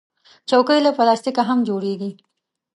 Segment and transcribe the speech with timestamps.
[0.49, 2.11] چوکۍ له پلاستیکه هم جوړیږي.